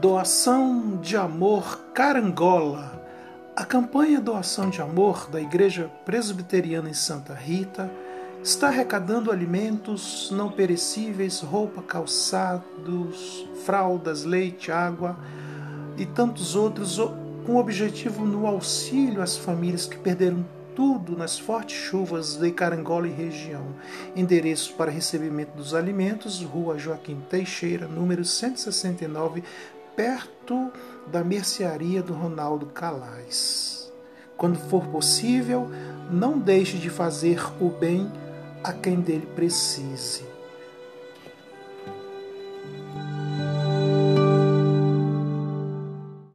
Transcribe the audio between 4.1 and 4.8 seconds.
Doação de